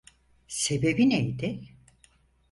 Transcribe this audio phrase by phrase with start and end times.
[0.47, 1.63] Sebebi neydi?